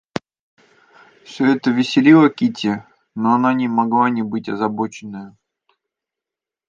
Всё 1.23 1.45
это 1.45 1.69
веселило 1.69 2.27
Кити, 2.31 2.83
но 3.13 3.35
она 3.35 3.53
не 3.53 3.67
могла 3.67 4.09
не 4.09 4.23
быть 4.23 4.49
озабоченною. 4.49 5.37